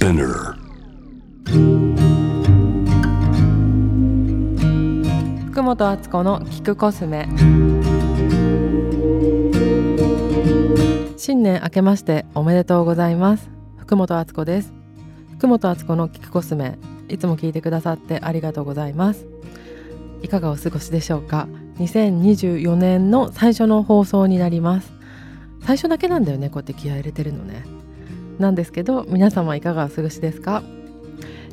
[0.00, 0.54] Spinner.
[5.50, 7.28] 福本敦子の聞くコスメ。
[11.18, 13.50] 新年明けましておめでとうございます。
[13.76, 14.72] 福本敦子です。
[15.36, 16.78] 福本敦子の聞くコスメ
[17.10, 19.26] いつも聞いてくださってありがとうございます。
[20.22, 21.46] いかがお過ごしでしょうか
[21.76, 24.94] ？2024年の最初の放送になります。
[25.62, 27.79] 最初だけなんだよねこうやって気合い入れてるのね。
[28.40, 30.62] なんですけど皆様いかがお過ごしですか？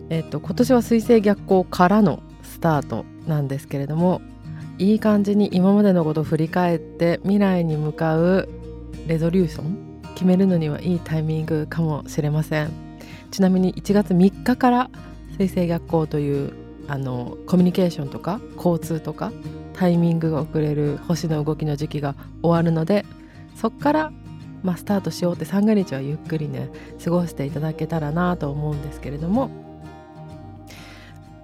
[0.10, 4.22] えっ、と今年は水星逆行からのスタートなんですけれども
[4.80, 8.48] いい感じに今までのことを振り返って未来に向かう
[9.08, 12.72] レゾリューション決めるのにはいいタイミングかもしれません。
[13.32, 14.90] ちなみに1月3日から
[15.38, 16.54] 水星逆行という
[16.88, 19.34] あのコミュニケーションとか交通とか
[19.74, 23.06] タイミングが遅れる星の動きの時期が終わるので
[23.56, 24.12] そっから
[24.64, 26.70] まあ、スタートしようって三が日はゆっくりね
[27.04, 29.50] 過ごしていただけたらなと思うんですけれども。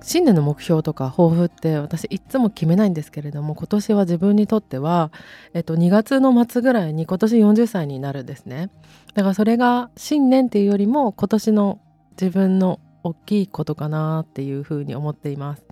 [0.06, 5.14] 新年の目標とか抱負って私いつも決めないんですけれども今年は自分にとっては、
[5.54, 8.70] えっと、2月の末ぐらいに今年40歳になるんですね。
[9.14, 11.80] だからそれが新年っていうよりも今年の
[12.20, 15.64] 自分の大きいことかなっていうふうに思っています。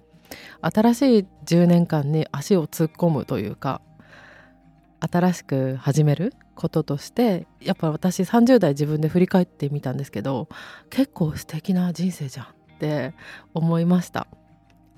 [0.62, 3.82] 新しい10年間に足を突っ込むというか
[5.02, 10.48] 新しく始めることとしてやっぱ私30代自分で振り返ってみたんですけど
[10.92, 13.16] 結構素敵な人生じゃんって
[13.56, 14.28] 思いました。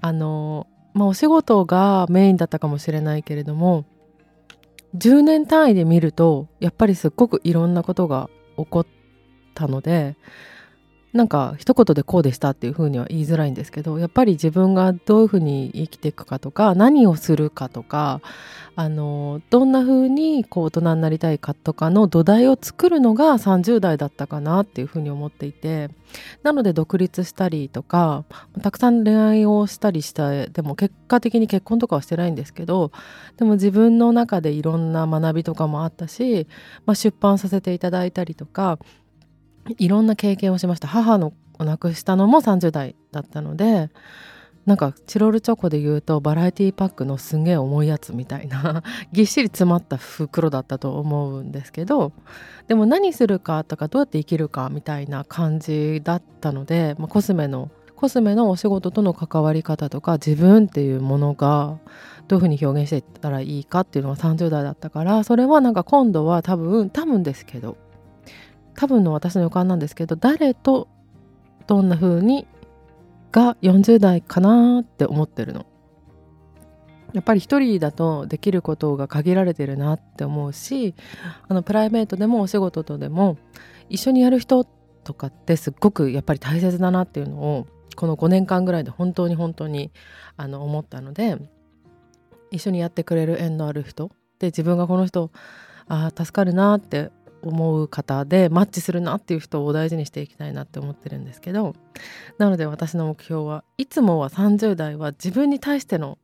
[0.01, 3.85] あのまあお仕事がメインだったかもしれないけれども
[4.97, 8.87] 10年単位で見るとやっぱりすっごくいろんなことが起こっ
[9.55, 10.17] たので
[11.13, 18.21] なんか一言でこうでしたっていうふうには言いづらいんですけどやっぱり自分がどういうふうに生きていくかとか何をするかとか
[18.75, 25.89] あのどんなふうにこう大人になりたいかとかの土台を作るのが30代だったかなっていうふうに思っていて
[26.41, 28.25] なので独立したりとか
[28.61, 32.91] たくさん恋愛をしたりしたでも結果的に結婚とかはしてないんですけど
[33.37, 36.47] でも自分の中でいろんな学びとかもあったし、
[36.85, 38.79] まあ、出版させていただいたりとか
[39.77, 40.89] いろんな経験をしました。
[40.89, 43.89] 母のを亡くしたのも30代だったので
[44.65, 52.13] なんかチロルチョコで言うとバラエティパックのすげえ重いやつみたいな ぎっしり詰まった袋だったと思うんですけど
[52.67, 61.77] でも何するかとかどうやって生きるかみたいな感じだったので、まあ、コスメのコスメのお仕事との関わり方とか自分っていうものが
[62.27, 67.77] どういうふうに表現していったらいいかっていうのが30代だったからそれはなんか今度は多分多分ですけど
[68.75, 70.87] 多分の私の予感なんですけど誰と
[71.67, 72.45] どんな風に
[73.33, 75.65] が40代かなって思ってるの。
[77.11, 80.95] やっぱり一人だとできることが限られてるなって思うし
[81.47, 83.37] あのプライベートでもお仕事とでも
[83.87, 84.63] 一緒にやる人
[85.03, 89.91] とかってすっごくやっぱり大切だなっていうのをこの5年間ぐらいで本当に本当に
[90.37, 91.37] あの思ったので
[92.49, 95.31] 一緒にやってくれる縁のある人で自分がこの人
[95.87, 97.11] あ助かるなって
[97.43, 101.75] 思う方でマッチするなっていう人を大事にしていきたいなって思ってるんですけど
[102.37, 106.17] なので私の目標はいつもは30代は自分に対しての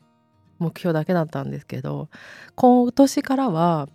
[0.60, 2.10] 目標だけだったんですけど
[2.56, 3.88] 今年からは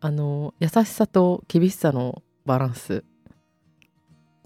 [0.00, 3.04] あの優しさと厳しさのバランス。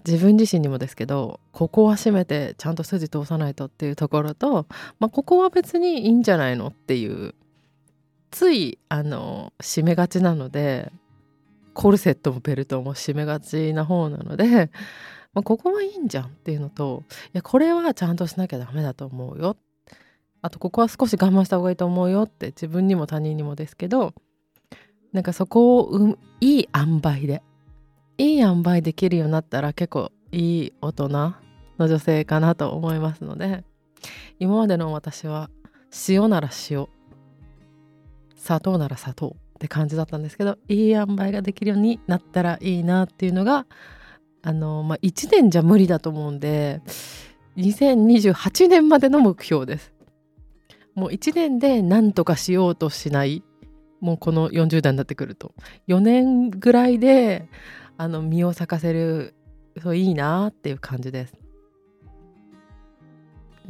[0.03, 4.65] 自分自身にもですけどここは閉めてちゃんと筋通さないとっていうところと、
[4.99, 7.35] まあ、ここは別にいいんじゃないのっていう
[8.31, 10.91] ついあの締めがちなので
[11.73, 14.71] コルセットもベルトも締めがちな方なので、
[15.33, 19.55] まあ、ここはいいんじゃんっていうのといやこれはちゃんとしなきゃダメだと思うよ。
[20.41, 24.13] あとここは少し我慢した方がいいと思うよって自分にも他人にもですけど
[25.13, 27.43] なんかそこを、うん、いい塩梅で
[28.17, 31.35] いい塩梅できるようになったら結構いい大人の
[31.77, 33.63] 女性かなと思いますので
[34.39, 35.51] 今までの私は
[36.07, 36.87] 塩なら塩
[38.35, 39.35] 砂糖なら砂糖。
[39.61, 43.67] って感じだったんですけどいい塩梅ができるようになったらいいなっていうのが
[44.41, 46.81] あの、まあ、1年じゃ無理だと思うんで
[47.57, 49.93] 2028年までの目標です。
[50.95, 53.43] もう1年で何とかしようとしない
[53.99, 55.53] もうこの40代になってくると
[55.87, 57.47] 4年ぐらいで
[57.97, 59.35] あの身を咲かせる
[59.81, 61.35] といいなっていう感じです。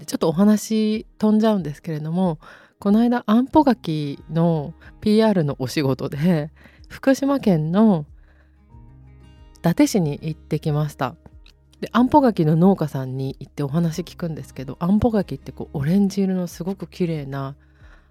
[0.06, 2.40] ちょっとお話飛んじゃうんですけれども
[2.82, 6.50] この間あんぽ柿の PR のお仕事で
[6.90, 8.08] 福島県の
[9.60, 11.16] 伊達市に行ってきました。
[11.80, 17.56] であんぽ柿の農家さんに行ってお話聞くんですけどあんぽ柿ってこうオレンジ色のすごく綺麗な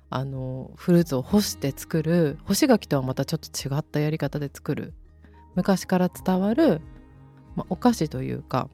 [0.09, 4.95] あのフルーツを干して作る干し柿とはまたちょっと違ったやり方で作る
[5.57, 6.81] 昔から伝わる、
[7.57, 8.69] まあ、お菓子というか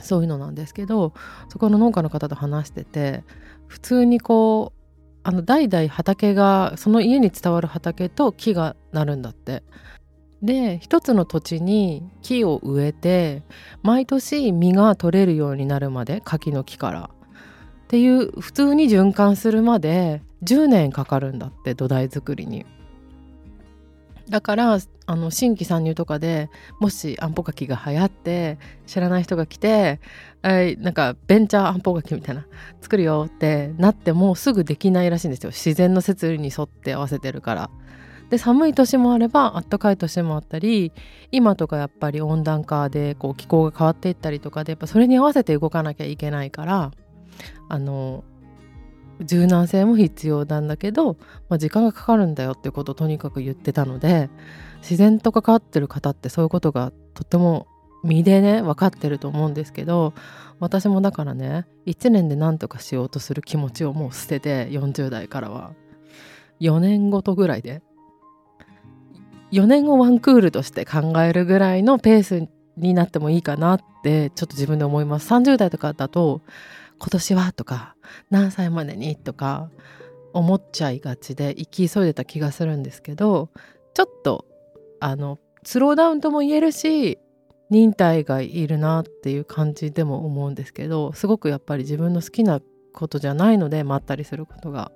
[0.00, 1.12] そういうのなんですけど
[1.48, 3.24] そこの農家の方と話してて
[3.66, 4.82] 普通にこう
[5.24, 9.62] あの代々畑がその家に伝わる畑と木がなるんだって
[10.42, 13.42] で一つの土地に木を植えて
[13.82, 22.66] 毎年実が取れるようになるまで柿の木からっていう普通に循環するまで10年かかるんだって土台作りに。
[24.32, 26.48] だからあの新規参入とかで
[26.80, 30.00] もしあんぽ柿が流行って知らない人が来て
[30.42, 32.46] えなんかベンチャーあんぽ柿みたいな
[32.80, 37.70] 作るよってなってもすぐできないらしいんですよ自然の摂理に沿って合わせてるから。
[38.30, 40.92] で寒い年もあればあったかい年もあったり
[41.30, 46.92] 今とかやっぱり温暖化でこう気候が変わっていったりとかでやっぱそれに合わせて動かなきゃいけないから
[47.68, 48.24] あの
[49.24, 51.16] 柔軟性も必要なんだけど、
[51.48, 54.30] まあ、時間がかかるんだよっていうことをとにかく言ってたので
[54.80, 57.66] 自然と関わってる方ってそういうことがとっても
[58.04, 60.12] 身でね分かってると思うんですけど
[60.60, 65.72] 私もだからね1年で何とかしようとする気持ちをもう捨てて40代からは。
[66.60, 67.82] 4年ごとぐらいで。
[69.50, 75.28] 4年をワンクールとして考えるぐらいのペースになってもいいかなってちょっと自分で思います。
[75.30, 76.40] 30代とかだと
[77.02, 77.96] 今年はとか
[78.30, 79.68] 何歳までにとか
[80.32, 83.50] 思っちゃいがちで生き急いでた気がするんですけど
[83.92, 84.46] ちょっと
[85.00, 87.18] あのスローダウンとも言えるし
[87.70, 92.60] 忍耐がいるなっていう感じでも思うんですけどすごくやっぱり自分の好きな
[92.92, 94.92] ことじゃないので待ったりすることが。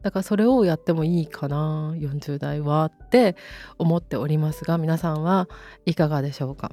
[0.00, 3.36] だからそれをやってもいいかな40代はって
[3.78, 5.48] 思っておりますが皆さんは
[5.86, 6.72] いかがでしょうか？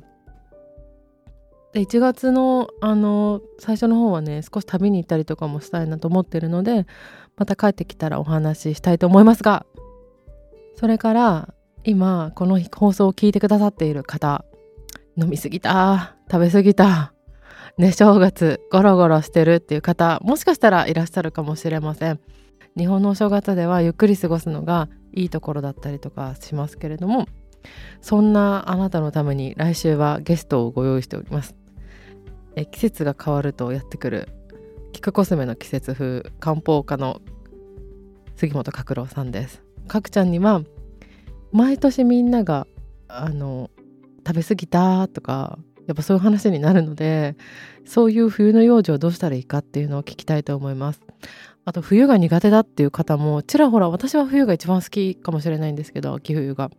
[1.73, 6.87] で1月のあの最初の方はね少し旅に行ったりとかもしたいなと思ってるので
[7.37, 9.65] また帰ってきたらお話ししたいと思いますが
[10.75, 14.45] それから今この放送を聞いてくださっている方
[15.15, 17.13] 飲みすぎた食べすぎた
[17.77, 22.19] ね正月ゴロゴロしてるっていう方もしかしたらいらっしゃるかもしれません。
[22.77, 27.27] 日本のお正月ではゆっくり過ごすのがいいところだったりとかしますけれども
[28.01, 31.55] そんなあなたのために来週はゲストをご用意しております。
[32.55, 34.29] え季節が変わるとやってくる
[34.91, 37.21] キクコスメの季節風漢方科の
[38.35, 39.61] 杉本角郎さんです。
[39.87, 40.61] 角ちゃんには
[41.51, 42.67] 毎年みんなが
[43.07, 43.69] あの
[44.25, 45.57] 食べ過ぎたとか
[45.87, 47.35] やっぱそういう話になるので
[47.83, 51.01] そういう冬の養生をどうしたらいいかっていうのを聞きたいと思います。
[51.65, 56.69] あと冬が苦手だっていう方もちらほら私は冬が一番好きかもしれないんですけど秋冬が。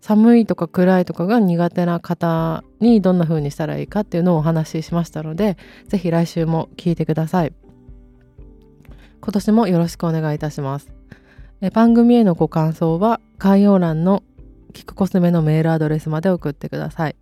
[0.00, 5.56] 寒いとか暗いとかが苦手な方にどんな風にしたらいいかっていうのをお話ししましたので
[5.88, 7.52] 是非来週も聞いてください。
[9.22, 10.92] 今年もよろしくお願いいたします。
[11.72, 14.22] 番組へのご感想は概要欄の
[14.72, 17.16] キクコスメのメールアドレスまで送ってください。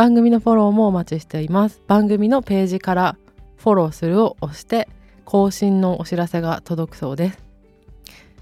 [0.00, 1.82] 番組のフォローもお待ちしています。
[1.86, 3.18] 番組のページから
[3.58, 4.88] フォローするを押して
[5.26, 7.44] 更新のお知らせが届くそうです。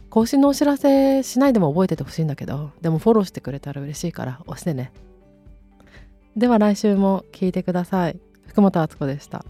[0.09, 4.93] 更新のお知らせしないでも覚えててほしいんだけどでもフォローしてくれたら嬉しいから押してね。
[6.37, 8.21] では来週も聞いてください。
[8.47, 9.45] 福本敦子でした。